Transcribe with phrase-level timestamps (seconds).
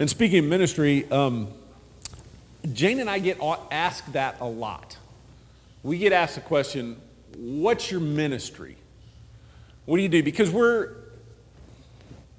[0.00, 1.48] And speaking of ministry, um,
[2.72, 3.38] Jane and I get
[3.70, 4.96] asked that a lot.
[5.82, 6.96] We get asked the question,
[7.36, 8.76] What's your ministry?
[9.84, 10.22] What do you do?
[10.22, 10.94] Because we're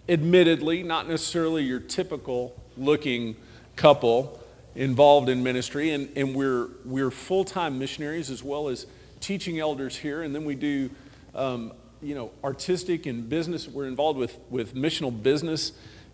[0.09, 3.35] admittedly not necessarily your typical looking
[3.75, 4.39] couple
[4.73, 8.87] involved in ministry, and, and we're, we're full time missionaries as well as
[9.19, 10.89] teaching elders here, and then we do.
[11.35, 11.73] Um,
[12.03, 13.67] you know, artistic and business.
[13.67, 15.71] We're involved with, with missional business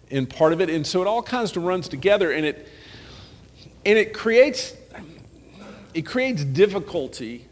[0.10, 0.70] in part of it.
[0.70, 2.68] And so it all kinds of runs together and it
[3.86, 4.76] and it creates
[5.94, 7.46] it creates difficulty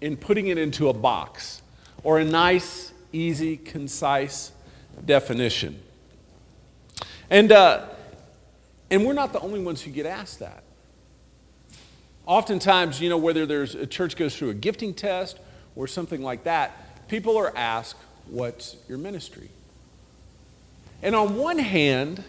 [0.00, 1.62] in putting it into a box
[2.02, 4.52] or a nice, easy, concise
[5.04, 5.80] definition.
[7.30, 7.86] And uh,
[8.90, 10.62] and we're not the only ones who get asked that.
[12.26, 15.38] Oftentimes, you know, whether there's a church goes through a gifting test
[15.76, 17.96] or something like that, people are asked,
[18.26, 19.50] What's your ministry?
[21.02, 22.24] And on one hand,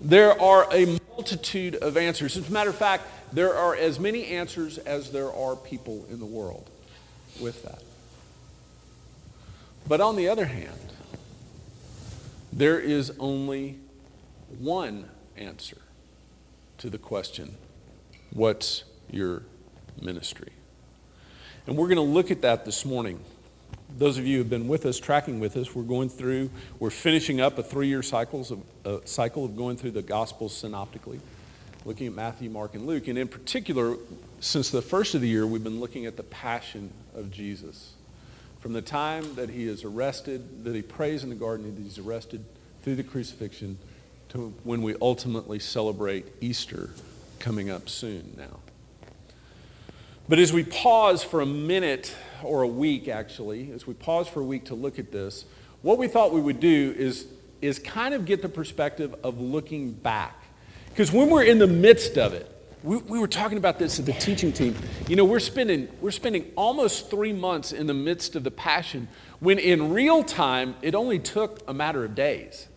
[0.00, 2.36] there are a multitude of answers.
[2.36, 6.18] As a matter of fact, there are as many answers as there are people in
[6.18, 6.70] the world
[7.40, 7.82] with that.
[9.86, 10.92] But on the other hand,
[12.52, 13.78] there is only
[14.58, 15.78] one answer
[16.78, 17.54] to the question
[18.32, 19.42] what's your
[20.00, 20.52] ministry?
[21.66, 23.20] And we're going to look at that this morning.
[23.96, 26.90] Those of you who have been with us, tracking with us, we're going through, we're
[26.90, 31.20] finishing up a three year cycles a uh, cycle of going through the Gospels synoptically,
[31.84, 33.08] looking at Matthew, Mark, and Luke.
[33.08, 33.96] And in particular,
[34.40, 37.94] since the first of the year, we've been looking at the passion of Jesus.
[38.60, 41.98] From the time that he is arrested, that he prays in the garden, that he's
[41.98, 42.44] arrested
[42.82, 43.78] through the crucifixion,
[44.30, 46.90] to when we ultimately celebrate Easter
[47.38, 48.58] coming up soon now.
[50.28, 54.40] But as we pause for a minute or a week, actually, as we pause for
[54.40, 55.44] a week to look at this,
[55.82, 57.26] what we thought we would do is,
[57.60, 60.42] is kind of get the perspective of looking back.
[60.90, 64.06] Because when we're in the midst of it, we, we were talking about this at
[64.06, 64.74] the teaching team.
[65.08, 69.08] You know, we're spending, we're spending almost three months in the midst of the passion
[69.40, 72.68] when in real time it only took a matter of days.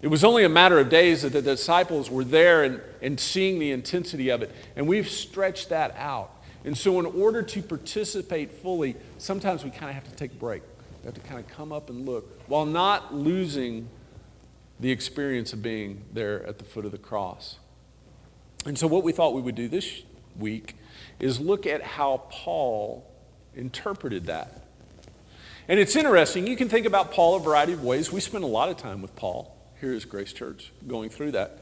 [0.00, 3.58] It was only a matter of days that the disciples were there and, and seeing
[3.58, 4.52] the intensity of it.
[4.76, 6.32] And we've stretched that out.
[6.64, 10.36] And so, in order to participate fully, sometimes we kind of have to take a
[10.36, 10.62] break.
[11.02, 13.88] We have to kind of come up and look while not losing
[14.80, 17.58] the experience of being there at the foot of the cross.
[18.66, 20.02] And so, what we thought we would do this
[20.36, 20.76] week
[21.20, 23.08] is look at how Paul
[23.54, 24.64] interpreted that.
[25.68, 26.46] And it's interesting.
[26.46, 28.10] You can think about Paul a variety of ways.
[28.10, 31.58] We spent a lot of time with Paul here at Grace Church going through that.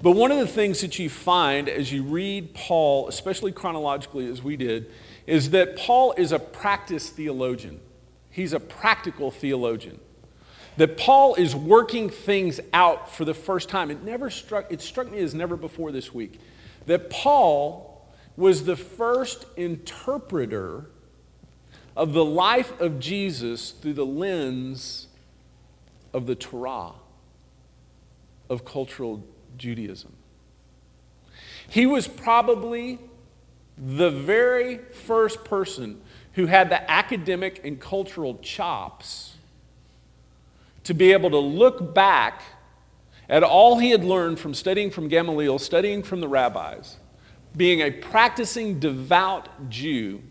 [0.00, 4.42] But one of the things that you find as you read Paul, especially chronologically as
[4.42, 4.90] we did,
[5.26, 7.80] is that Paul is a practice theologian.
[8.30, 10.00] He's a practical theologian.
[10.78, 13.90] That Paul is working things out for the first time.
[13.90, 16.40] It never struck, it struck me as never before this week.
[16.86, 20.86] That Paul was the first interpreter
[21.94, 25.08] of the life of Jesus through the lens
[26.14, 26.92] of the Torah,
[28.48, 29.22] of cultural
[29.56, 30.12] Judaism.
[31.68, 32.98] He was probably
[33.78, 36.00] the very first person
[36.34, 39.36] who had the academic and cultural chops
[40.84, 42.42] to be able to look back
[43.28, 46.96] at all he had learned from studying from Gamaliel, studying from the rabbis,
[47.56, 50.22] being a practicing devout Jew,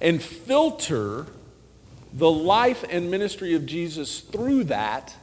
[0.00, 1.26] and filter
[2.12, 5.14] the life and ministry of Jesus through that,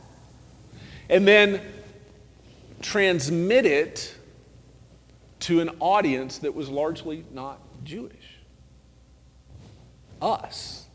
[1.10, 1.62] and then
[2.82, 4.16] transmit it
[5.42, 8.38] to an audience that was largely not Jewish.
[10.22, 10.86] Us.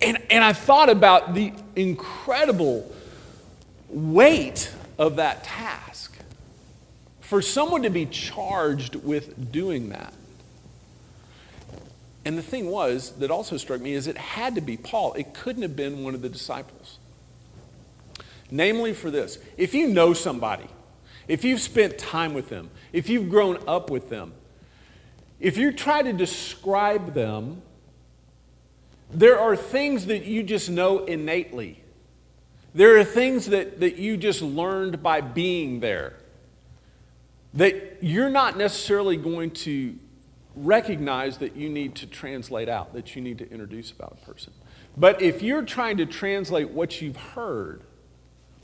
[0.00, 2.90] And, and I thought about the incredible
[3.88, 6.16] weight of that task.
[7.20, 10.14] For someone to be charged with doing that.
[12.24, 15.14] And the thing was that also struck me is it had to be Paul.
[15.14, 16.98] It couldn't have been one of the disciples.
[18.50, 20.68] Namely, for this if you know somebody,
[21.28, 24.32] if you've spent time with them, if you've grown up with them,
[25.38, 27.62] if you try to describe them,
[29.10, 31.82] there are things that you just know innately.
[32.74, 36.16] There are things that, that you just learned by being there
[37.54, 39.96] that you're not necessarily going to
[40.54, 44.52] recognize that you need to translate out, that you need to introduce about a person.
[44.96, 47.82] But if you're trying to translate what you've heard,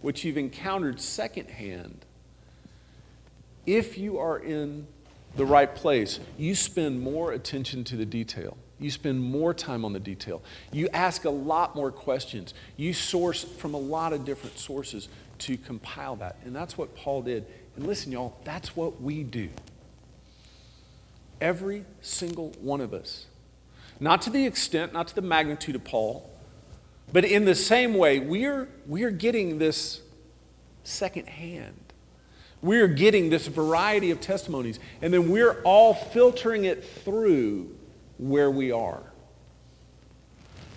[0.03, 2.05] which you've encountered secondhand,
[3.67, 4.87] if you are in
[5.37, 8.57] the right place, you spend more attention to the detail.
[8.79, 10.43] You spend more time on the detail.
[10.71, 12.53] You ask a lot more questions.
[12.77, 15.09] You source from a lot of different sources.
[15.39, 16.37] to compile that.
[16.45, 17.45] And that's what Paul did.
[17.77, 19.51] And listen, y'all, that's what we do.
[21.41, 23.27] Every single one of us.
[24.01, 26.31] Not to the extent, not to the magnitude of Paul,
[27.13, 30.03] but in the same way, we're, we're getting this
[30.85, 31.75] secondhand.
[32.63, 37.77] We're getting this variety of testimonies, and then we're all filtering it through
[38.19, 39.03] where we are.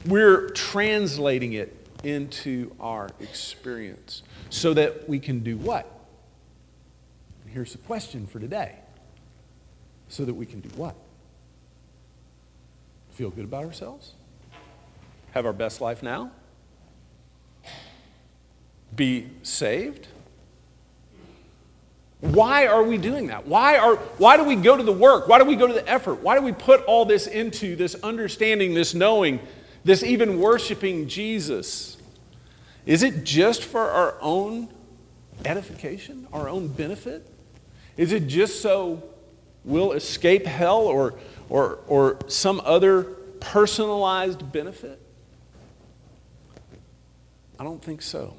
[0.05, 5.87] We're translating it into our experience so that we can do what?
[7.47, 8.75] Here's the question for today.
[10.07, 10.95] So that we can do what?
[13.11, 14.13] Feel good about ourselves?
[15.31, 16.31] Have our best life now?
[18.95, 20.07] Be saved?
[22.21, 23.47] Why are we doing that?
[23.47, 25.27] Why, are, why do we go to the work?
[25.27, 26.21] Why do we go to the effort?
[26.21, 29.39] Why do we put all this into this understanding, this knowing,
[29.85, 31.97] this even worshiping Jesus?
[32.85, 34.67] Is it just for our own
[35.45, 37.25] edification, our own benefit?
[37.95, 39.03] Is it just so
[39.63, 41.13] we'll escape hell or,
[41.47, 43.03] or, or some other
[43.39, 45.01] personalized benefit?
[47.59, 48.35] I don't think so.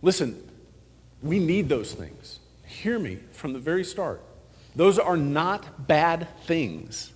[0.00, 0.48] Listen,
[1.22, 2.38] we need those things.
[2.64, 4.22] Hear me from the very start.
[4.76, 7.12] Those are not bad things.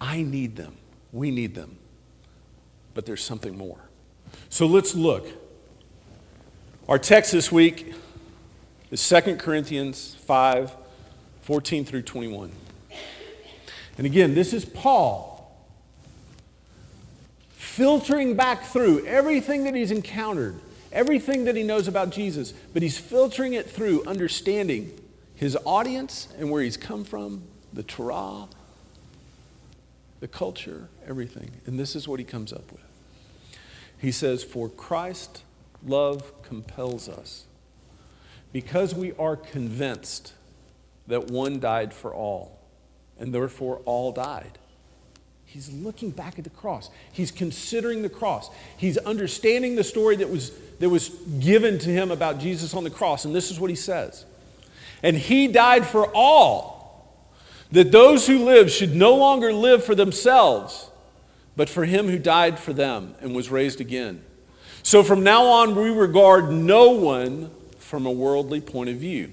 [0.00, 0.76] I need them.
[1.12, 1.78] We need them.
[2.94, 3.78] But there's something more.
[4.48, 5.28] So let's look.
[6.88, 7.94] Our text this week
[8.90, 10.74] is 2 Corinthians 5
[11.42, 12.52] 14 through 21.
[13.96, 15.27] And again, this is Paul
[17.78, 20.60] filtering back through everything that he's encountered
[20.92, 24.92] everything that he knows about Jesus, but he's filtering it through understanding
[25.34, 27.42] his audience and where he's come from,
[27.72, 28.48] the Torah,
[30.20, 31.50] the culture, everything.
[31.66, 32.82] And this is what he comes up with.
[33.98, 35.42] He says, For Christ
[35.84, 37.44] love compels us,
[38.52, 40.32] because we are convinced
[41.06, 42.58] that one died for all,
[43.18, 44.58] and therefore all died.
[45.48, 46.90] He's looking back at the cross.
[47.10, 48.50] He's considering the cross.
[48.76, 51.08] He's understanding the story that was, that was
[51.40, 53.24] given to him about Jesus on the cross.
[53.24, 54.26] And this is what he says
[55.02, 57.24] And he died for all,
[57.72, 60.90] that those who live should no longer live for themselves,
[61.56, 64.22] but for him who died for them and was raised again.
[64.82, 69.32] So from now on, we regard no one from a worldly point of view.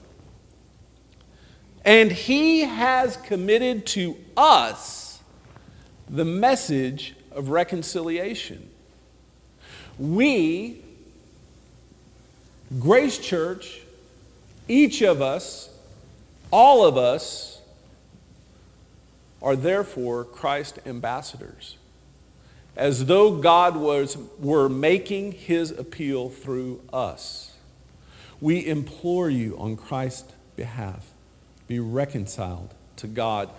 [1.83, 5.19] And he has committed to us
[6.09, 8.69] the message of reconciliation.
[9.97, 10.81] We,
[12.79, 13.81] Grace Church,
[14.67, 15.69] each of us,
[16.51, 17.61] all of us,
[19.41, 21.77] are therefore Christ ambassadors,
[22.75, 27.55] as though God was, were making his appeal through us.
[28.39, 31.11] We implore you on Christ's behalf
[31.71, 33.49] be reconciled to God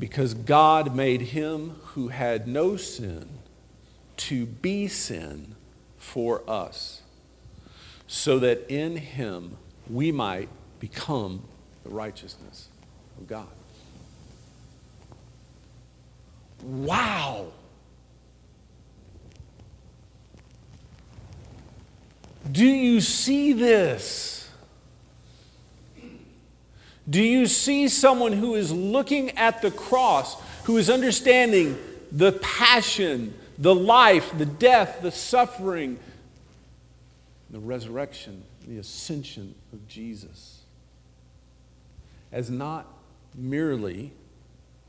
[0.00, 3.28] because God made him who had no sin
[4.16, 5.54] to be sin
[5.98, 7.02] for us,
[8.08, 9.56] so that in him
[9.88, 10.48] we might
[10.80, 11.44] become
[11.84, 12.66] the righteousness
[13.16, 13.46] of God.
[16.64, 17.52] Wow!
[22.50, 24.47] Do you see this?
[27.08, 31.78] Do you see someone who is looking at the cross, who is understanding
[32.12, 35.98] the passion, the life, the death, the suffering,
[37.50, 40.58] the resurrection, the ascension of Jesus
[42.32, 42.86] as not
[43.34, 44.12] merely,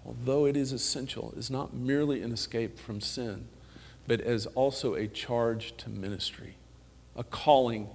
[0.05, 3.47] although it is essential, is not merely an escape from sin,
[4.07, 6.55] but as also a charge to ministry,
[7.15, 7.89] a calling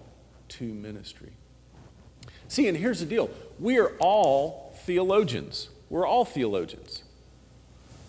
[0.49, 1.33] to ministry.
[2.49, 5.69] See, and here's the deal we are all theologians.
[5.91, 7.03] We're all theologians.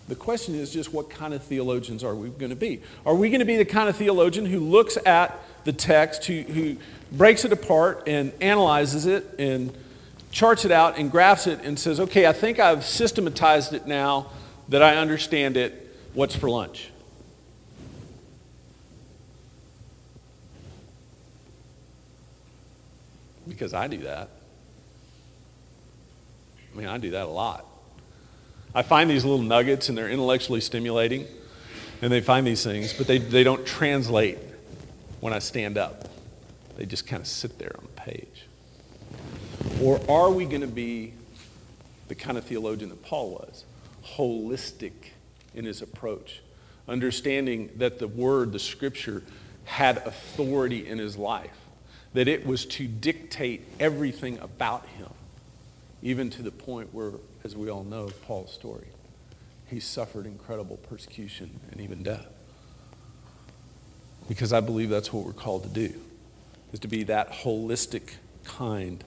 [0.07, 2.81] The question is just what kind of theologians are we going to be?
[3.05, 6.41] Are we going to be the kind of theologian who looks at the text, who,
[6.41, 6.77] who
[7.11, 9.75] breaks it apart and analyzes it and
[10.31, 14.27] charts it out and graphs it and says, okay, I think I've systematized it now
[14.69, 15.81] that I understand it.
[16.13, 16.91] What's for lunch?
[23.55, 24.29] Because I do that.
[26.73, 27.65] I mean, I do that a lot.
[28.73, 31.25] I find these little nuggets and they're intellectually stimulating,
[32.01, 34.37] and they find these things, but they, they don't translate
[35.21, 36.09] when I stand up.
[36.75, 38.45] They just kind of sit there on the page.
[39.81, 41.13] Or are we going to be
[42.09, 43.63] the kind of theologian that Paul was?
[44.17, 44.91] Holistic
[45.53, 46.41] in his approach,
[46.89, 49.23] understanding that the word, the scripture,
[49.63, 51.57] had authority in his life,
[52.15, 55.09] that it was to dictate everything about him,
[56.01, 57.11] even to the point where,
[57.43, 58.87] as we all know, Paul's story,
[59.67, 62.25] he suffered incredible persecution and even death.
[64.29, 65.93] Because I believe that's what we're called to do,
[66.71, 68.13] is to be that holistic
[68.45, 69.03] kind.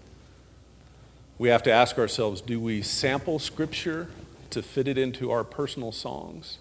[1.39, 4.11] We have to ask ourselves do we sample Scripture
[4.51, 6.59] to fit it into our personal songs?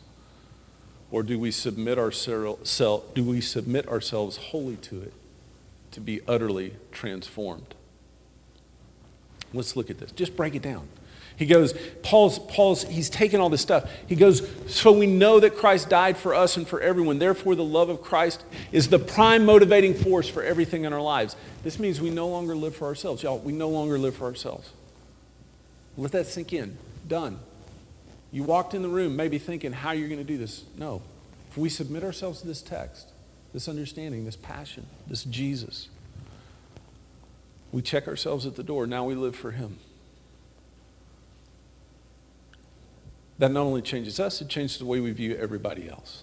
[1.11, 2.79] Or do we submit, ourselves,
[3.13, 5.13] do we submit ourselves wholly to it
[5.91, 7.75] to be utterly transformed?
[9.53, 10.11] Let's look at this.
[10.11, 10.87] Just break it down.
[11.37, 13.89] He goes, Paul's, Paul's, he's taken all this stuff.
[14.07, 17.19] He goes, so we know that Christ died for us and for everyone.
[17.19, 21.35] Therefore, the love of Christ is the prime motivating force for everything in our lives.
[21.63, 23.21] This means we no longer live for ourselves.
[23.21, 24.71] Y'all, we no longer live for ourselves.
[25.95, 26.75] Let that sink in.
[27.07, 27.39] Done.
[28.31, 30.63] You walked in the room maybe thinking how you're going to do this.
[30.75, 31.03] No.
[31.51, 33.09] If we submit ourselves to this text,
[33.57, 35.89] this understanding, this passion, this Jesus,
[37.71, 38.85] we check ourselves at the door.
[38.85, 39.79] Now we live for Him.
[43.39, 46.21] That not only changes us, it changes the way we view everybody else.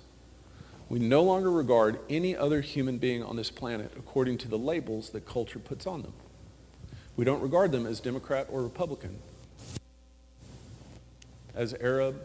[0.88, 5.10] We no longer regard any other human being on this planet according to the labels
[5.10, 6.12] that culture puts on them.
[7.16, 9.18] We don't regard them as Democrat or Republican
[11.52, 12.22] as Arab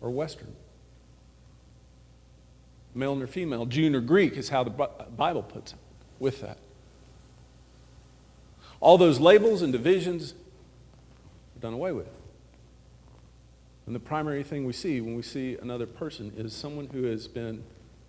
[0.00, 0.56] or Western.
[2.96, 5.78] Male or female, Jew or Greek is how the Bible puts it
[6.18, 6.58] with that.
[8.80, 10.32] All those labels and divisions
[11.56, 12.08] are done away with.
[13.86, 17.28] And the primary thing we see when we see another person is someone who has
[17.28, 17.62] been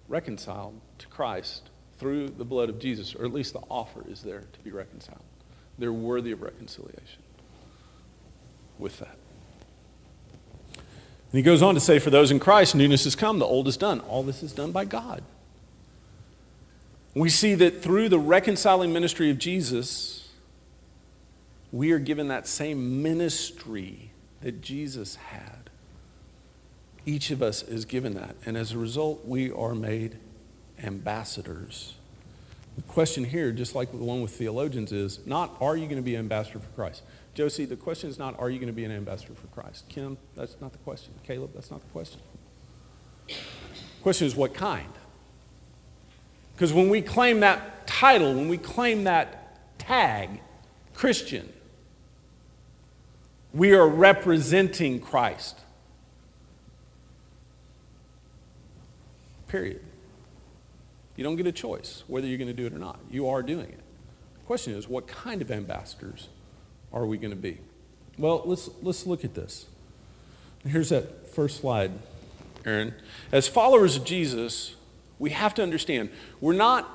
[0.07, 4.45] reconciled to Christ through the blood of Jesus, or at least the offer is there
[4.53, 5.21] to be reconciled.
[5.77, 7.21] They're worthy of reconciliation
[8.79, 9.17] with that.
[11.37, 13.67] And he goes on to say, For those in Christ, newness has come, the old
[13.67, 13.99] is done.
[13.99, 15.21] All this is done by God.
[17.13, 20.29] We see that through the reconciling ministry of Jesus,
[21.71, 24.09] we are given that same ministry
[24.41, 25.69] that Jesus had.
[27.05, 28.35] Each of us is given that.
[28.43, 30.17] And as a result, we are made
[30.81, 31.93] ambassadors.
[32.77, 36.01] The question here, just like the one with theologians, is not are you going to
[36.01, 37.03] be an ambassador for Christ?
[37.37, 39.87] Josie, the question is not, are you going to be an ambassador for Christ?
[39.89, 41.13] Kim, that's not the question.
[41.23, 42.19] Caleb, that's not the question.
[43.27, 43.35] The
[44.01, 44.91] question is, what kind?
[46.55, 50.41] Because when we claim that title, when we claim that tag,
[50.95, 51.53] Christian,
[53.53, 55.59] we are representing Christ.
[59.47, 59.81] Period.
[61.15, 62.99] You don't get a choice whether you're going to do it or not.
[63.11, 63.79] You are doing it.
[64.39, 66.29] The question is, what kind of ambassadors
[66.93, 67.59] are we going to be?
[68.17, 69.67] Well, let's, let's look at this.
[70.65, 71.91] Here's that first slide,
[72.65, 72.93] Aaron.
[73.31, 74.75] As followers of Jesus,
[75.19, 76.09] we have to understand
[76.41, 76.89] we're not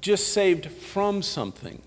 [0.00, 1.80] just saved from something,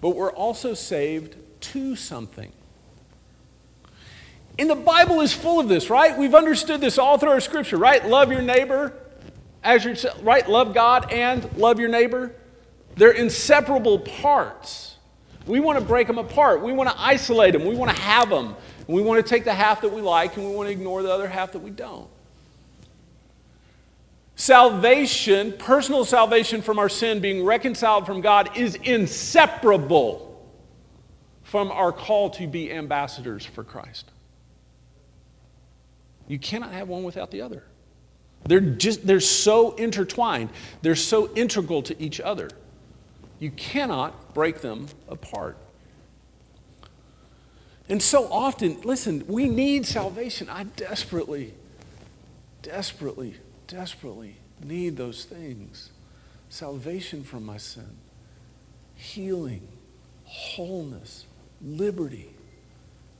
[0.00, 2.52] but we're also saved to something.
[4.58, 6.16] And the Bible is full of this, right?
[6.16, 8.06] We've understood this all through our scripture, right?
[8.06, 8.92] Love your neighbor
[9.64, 10.48] as yourself, right?
[10.48, 12.32] Love God and love your neighbor.
[12.96, 14.93] They're inseparable parts.
[15.46, 16.62] We want to break them apart.
[16.62, 17.64] We want to isolate them.
[17.64, 18.56] We want to have them.
[18.86, 21.02] And we want to take the half that we like and we want to ignore
[21.02, 22.08] the other half that we don't.
[24.36, 30.30] Salvation, personal salvation from our sin, being reconciled from God, is inseparable
[31.42, 34.10] from our call to be ambassadors for Christ.
[36.26, 37.62] You cannot have one without the other.
[38.46, 40.50] They're just they're so intertwined.
[40.82, 42.50] They're so integral to each other.
[43.44, 45.58] You cannot break them apart.
[47.90, 50.48] And so often, listen, we need salvation.
[50.48, 51.52] I desperately,
[52.62, 53.36] desperately,
[53.66, 55.90] desperately need those things
[56.48, 57.98] salvation from my sin,
[58.94, 59.68] healing,
[60.24, 61.26] wholeness,
[61.60, 62.30] liberty.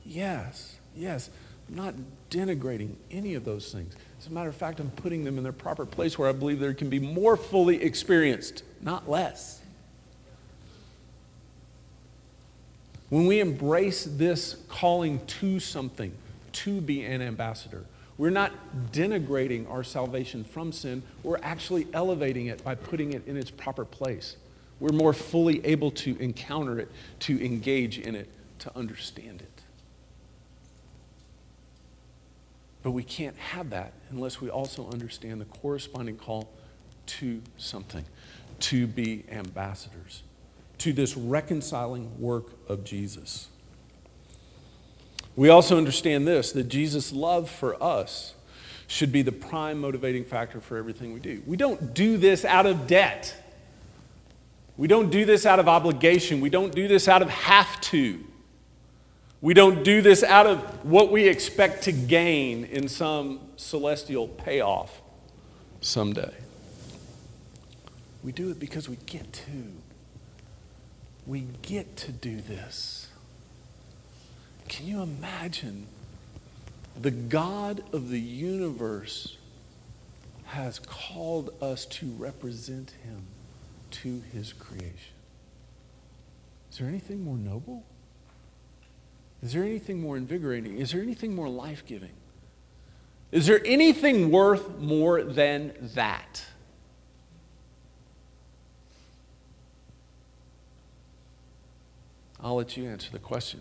[0.03, 1.29] Yes, yes.
[1.69, 1.93] I'm not
[2.31, 3.93] denigrating any of those things.
[4.19, 6.59] As a matter of fact, I'm putting them in their proper place where I believe
[6.59, 9.61] they can be more fully experienced, not less.
[13.15, 16.11] When we embrace this calling to something,
[16.51, 17.85] to be an ambassador,
[18.17, 18.51] we're not
[18.91, 23.85] denigrating our salvation from sin, we're actually elevating it by putting it in its proper
[23.85, 24.35] place.
[24.81, 28.27] We're more fully able to encounter it, to engage in it,
[28.59, 29.61] to understand it.
[32.83, 36.49] But we can't have that unless we also understand the corresponding call
[37.05, 38.03] to something,
[38.59, 40.23] to be ambassadors,
[40.79, 43.47] to this reconciling work of Jesus.
[45.35, 48.33] We also understand this that Jesus' love for us
[48.87, 51.41] should be the prime motivating factor for everything we do.
[51.45, 53.35] We don't do this out of debt.
[54.77, 56.41] We don't do this out of obligation.
[56.41, 58.23] We don't do this out of have to.
[59.41, 65.01] We don't do this out of what we expect to gain in some celestial payoff
[65.81, 66.33] someday.
[68.23, 69.71] We do it because we get to.
[71.25, 73.07] We get to do this.
[74.67, 75.87] Can you imagine
[76.99, 79.37] the God of the universe
[80.45, 83.23] has called us to represent him
[83.91, 85.13] to his creation?
[86.71, 87.83] Is there anything more noble?
[89.41, 90.77] Is there anything more invigorating?
[90.77, 92.13] Is there anything more life giving?
[93.31, 96.45] Is there anything worth more than that?
[102.45, 103.59] I'll let you answer the question.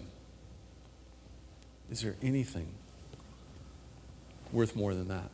[1.91, 2.67] Is there anything
[4.53, 5.31] worth more than that?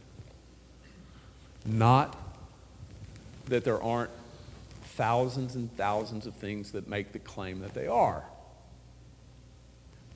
[1.67, 2.17] Not
[3.49, 4.13] that there aren't
[4.85, 8.23] thousands and thousands of things that make the claim that they are.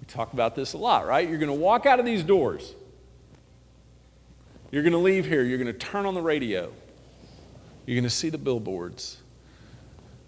[0.01, 1.29] We talk about this a lot, right?
[1.29, 2.73] You're going to walk out of these doors.
[4.71, 5.43] You're going to leave here.
[5.43, 6.71] You're going to turn on the radio.
[7.85, 9.17] You're going to see the billboards.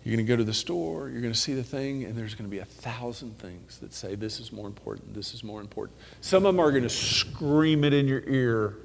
[0.07, 2.37] You're going to go to the store, you're going to see the thing, and there's
[2.37, 5.61] going to be a thousand things that say, This is more important, this is more
[5.61, 5.99] important.
[6.21, 8.77] Some of them are going to scream it in your ear,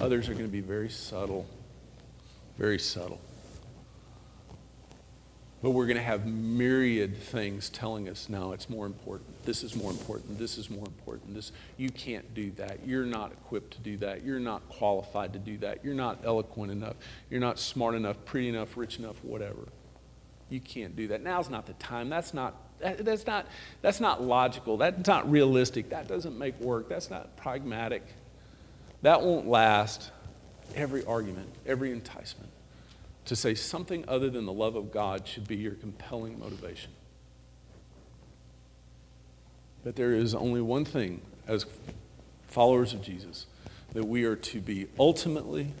[0.00, 1.46] others are going to be very subtle,
[2.58, 3.20] very subtle.
[5.62, 9.44] But we're going to have myriad things telling us, no, it's more important.
[9.44, 10.40] This is more important.
[10.40, 11.34] This is more important.
[11.36, 12.84] This you can't do that.
[12.84, 14.24] You're not equipped to do that.
[14.24, 15.84] You're not qualified to do that.
[15.84, 16.96] You're not eloquent enough.
[17.30, 19.68] You're not smart enough, pretty enough, rich enough, whatever.
[20.50, 21.22] You can't do that.
[21.22, 22.10] Now's not the time.
[22.10, 23.46] That's not, that, that's not,
[23.80, 24.76] that's not logical.
[24.76, 25.90] That's not realistic.
[25.90, 26.88] That doesn't make work.
[26.88, 28.02] That's not pragmatic.
[29.02, 30.10] That won't last.
[30.76, 32.50] Every argument, every enticement
[33.24, 36.90] to say something other than the love of God should be your compelling motivation.
[39.84, 41.66] But there is only one thing as
[42.46, 43.46] followers of Jesus
[43.92, 45.72] that we are to be ultimately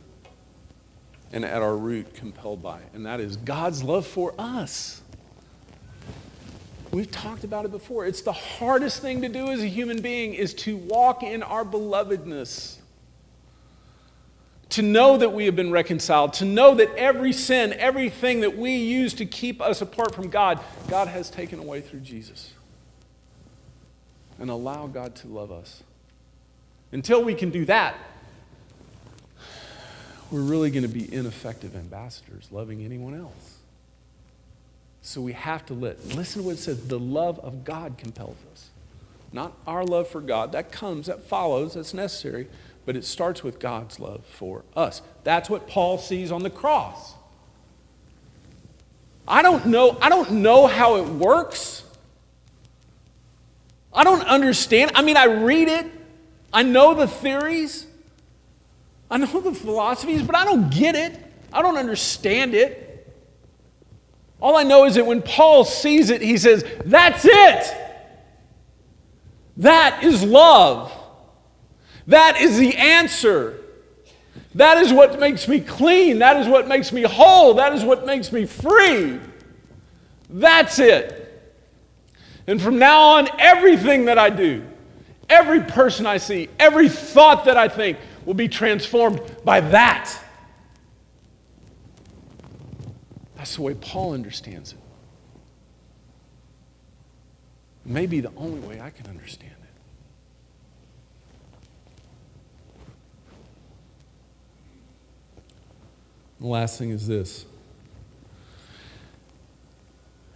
[1.32, 5.00] and at our root compelled by, and that is God's love for us.
[6.90, 8.04] We've talked about it before.
[8.04, 11.64] It's the hardest thing to do as a human being is to walk in our
[11.64, 12.76] belovedness.
[14.70, 18.76] To know that we have been reconciled, to know that every sin, everything that we
[18.76, 22.52] use to keep us apart from God, God has taken away through Jesus.
[24.38, 25.82] And allow God to love us.
[26.92, 27.94] Until we can do that,
[30.30, 33.58] we're really going to be ineffective ambassadors loving anyone else.
[35.02, 38.36] So we have to let, listen to what it says the love of God compels
[38.52, 38.68] us.
[39.32, 40.52] Not our love for God.
[40.52, 42.48] That comes, that follows, that's necessary,
[42.84, 45.02] but it starts with God's love for us.
[45.24, 47.14] That's what Paul sees on the cross.
[49.26, 51.84] I don't know, I don't know how it works.
[53.92, 54.92] I don't understand.
[54.94, 55.86] I mean, I read it,
[56.52, 57.86] I know the theories,
[59.10, 61.18] I know the philosophies, but I don't get it.
[61.52, 62.86] I don't understand it.
[64.40, 67.76] All I know is that when Paul sees it, he says, That's it.
[69.58, 70.92] That is love.
[72.06, 73.60] That is the answer.
[74.54, 76.20] That is what makes me clean.
[76.20, 77.54] That is what makes me whole.
[77.54, 79.20] That is what makes me free.
[80.28, 81.26] That's it.
[82.46, 84.64] And from now on, everything that I do,
[85.28, 90.12] every person I see, every thought that I think, will be transformed by that.
[93.36, 94.78] That's the way Paul understands it.
[97.84, 99.70] Maybe the only way I can understand it.
[106.40, 107.46] The last thing is this.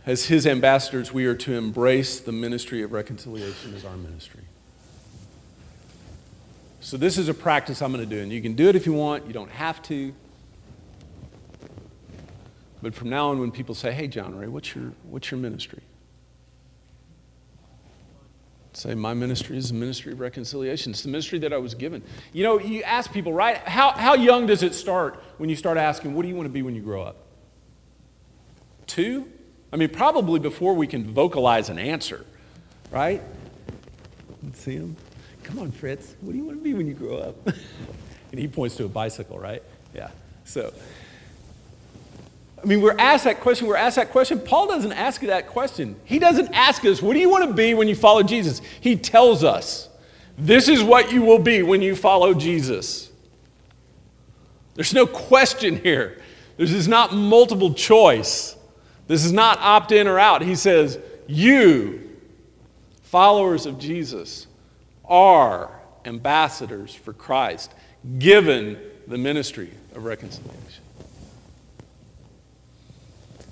[0.07, 4.43] As his ambassadors, we are to embrace the ministry of reconciliation as our ministry.
[6.85, 8.85] So, this is a practice I'm going to do, and you can do it if
[8.85, 10.13] you want, you don't have to.
[12.83, 15.81] But from now on, when people say, Hey, John Ray, what's your, what's your ministry?
[18.75, 20.93] Say, My ministry is the ministry of reconciliation.
[20.93, 22.03] It's the ministry that I was given.
[22.35, 23.57] You know, you ask people, right?
[23.57, 26.53] How, how young does it start when you start asking, What do you want to
[26.53, 27.17] be when you grow up?
[28.87, 29.33] Two?
[29.73, 32.27] I mean, probably before we can vocalize an answer,
[32.91, 33.23] right?
[34.43, 34.97] Let's see him.
[35.45, 36.15] Come on, Fritz.
[36.23, 37.47] What do you want to be when you grow up?
[38.33, 39.63] and he points to a bicycle, right?
[39.95, 40.11] Yeah.
[40.45, 40.73] So,
[42.63, 43.69] I mean, we're asked that question.
[43.69, 44.41] We're asked that question.
[44.41, 45.97] Paul doesn't ask you that question.
[46.05, 48.61] He doesn't ask us, What do you want to be when you follow Jesus?
[48.81, 49.89] He tells us,
[50.39, 53.13] This is what you will be when you follow Jesus.
[54.75, 56.21] There's no question here.
[56.57, 58.57] This is not multiple choice.
[59.07, 60.41] This is not opt in or out.
[60.41, 62.19] He says, You,
[63.03, 64.47] followers of Jesus,
[65.09, 65.71] are
[66.05, 67.73] ambassadors for Christ,
[68.19, 70.83] given the ministry of reconciliation.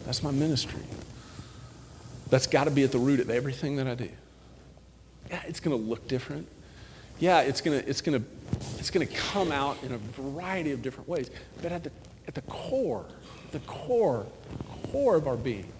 [0.05, 0.83] That's my ministry.
[2.31, 4.09] That's got to be at the root of everything that I do.
[5.31, 6.49] Yeah, it's going to look different.
[7.19, 8.29] Yeah, it's going to, it's going to,
[8.79, 11.31] it's going to come out in a variety of different ways.
[11.63, 11.91] But at the,
[12.27, 13.05] at the core,
[13.53, 14.27] the core,
[14.91, 15.73] core of our being,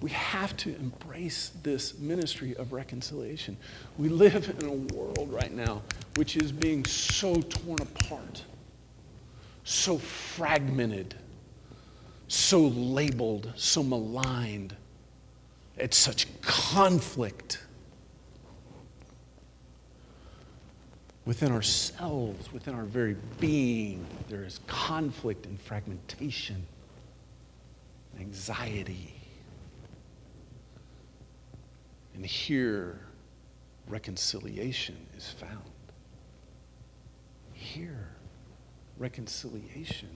[0.00, 3.56] we have to embrace this ministry of reconciliation.
[3.96, 5.82] We live in a world right now
[6.16, 8.42] which is being so torn apart,
[9.64, 11.14] so fragmented,
[12.28, 14.76] so labeled, so maligned.
[15.76, 17.62] It's such conflict
[21.26, 24.06] within ourselves, within our very being.
[24.28, 26.66] There is conflict and fragmentation,
[28.18, 29.15] anxiety.
[32.16, 32.98] And here,
[33.86, 35.70] reconciliation is found.
[37.52, 38.08] Here,
[38.96, 40.08] reconciliation.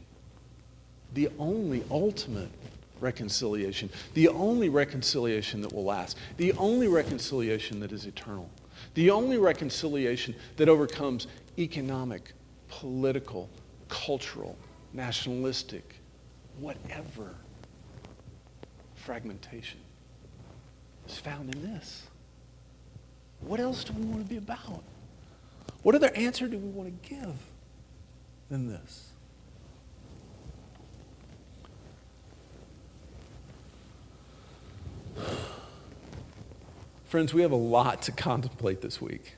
[1.12, 2.48] The only ultimate
[3.00, 8.48] reconciliation, the only reconciliation that will last, the only reconciliation that is eternal,
[8.94, 11.26] the only reconciliation that overcomes
[11.58, 12.32] economic,
[12.68, 13.50] political,
[13.88, 14.56] cultural,
[14.94, 15.96] nationalistic,
[16.58, 17.34] whatever
[18.94, 19.80] fragmentation
[21.10, 22.04] is found in this.
[23.40, 24.82] What else do we want to be about?
[25.82, 27.34] What other answer do we want to give
[28.50, 29.08] than this?
[37.06, 39.34] Friends, we have a lot to contemplate this week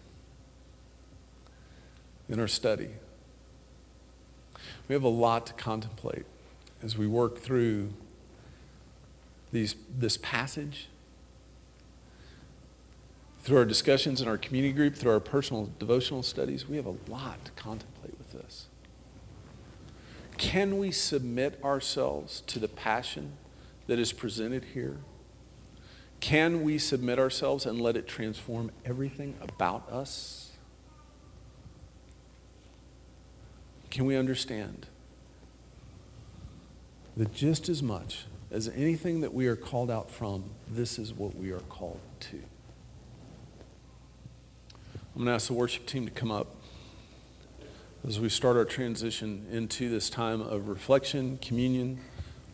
[2.29, 2.91] in our study.
[4.89, 6.27] We have a lot to contemplate
[6.83, 7.95] as we work through
[9.53, 10.89] these, this passage
[13.43, 16.95] through our discussions in our community group, through our personal devotional studies, we have a
[17.09, 18.67] lot to contemplate with this.
[20.39, 23.33] Can we submit ourselves to the passion
[23.89, 24.99] that is presented here?
[26.21, 30.53] Can we submit ourselves and let it transform everything about us?
[33.91, 34.87] Can we understand
[37.17, 41.37] that just as much as anything that we are called out from, this is what
[41.37, 42.41] we are called to?
[45.15, 46.47] I'm going to ask the worship team to come up
[48.09, 52.01] as we start our transition into this time of reflection, communion,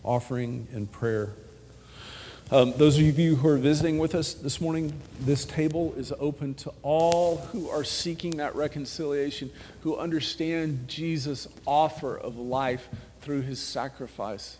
[0.02, 1.34] offering, and prayer.
[2.50, 6.54] Um, those of you who are visiting with us this morning, this table is open
[6.54, 12.88] to all who are seeking that reconciliation, who understand Jesus' offer of life
[13.20, 14.56] through his sacrifice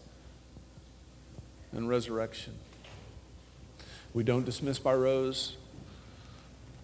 [1.73, 2.55] and resurrection.
[4.15, 5.57] We don't dismiss by rows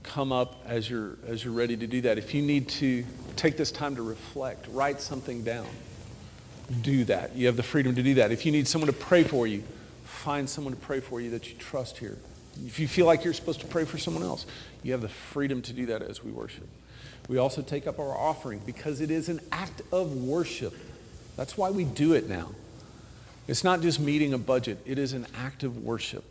[0.05, 2.19] come up as you're, as you're ready to do that.
[2.19, 5.67] If you need to take this time to reflect, write something down,
[6.83, 7.35] do that.
[7.35, 8.31] You have the freedom to do that.
[8.31, 9.65] If you need someone to pray for you,
[10.05, 12.17] find someone to pray for you that you trust here.
[12.65, 14.47] If you feel like you're supposed to pray for someone else,
[14.83, 16.69] you have the freedom to do that as we worship.
[17.29, 20.75] We also take up our offering because it is an act of worship.
[21.37, 22.51] That's why we do it now.
[23.49, 26.25] It's not just meeting a budget, it is an act of worship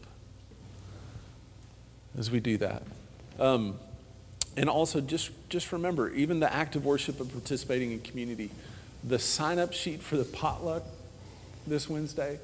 [2.17, 2.83] as we do that.
[3.39, 3.75] Um,
[4.55, 8.51] and also, just, just remember, even the act of worship of participating in community,
[9.03, 10.83] the sign up sheet for the potluck
[11.65, 12.39] this Wednesday,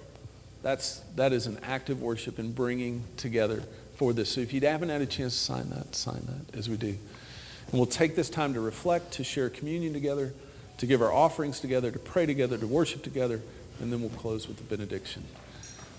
[0.63, 3.63] that's, that is an act of worship and bringing together
[3.95, 4.29] for this.
[4.29, 6.87] So if you haven't had a chance to sign that, sign that as we do.
[6.87, 10.33] And we'll take this time to reflect, to share communion together,
[10.79, 13.41] to give our offerings together, to pray together, to worship together,
[13.79, 15.23] and then we'll close with the benediction.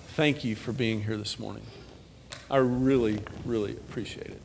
[0.09, 1.63] Thank you for being here this morning.
[2.51, 4.43] I really, really appreciate it.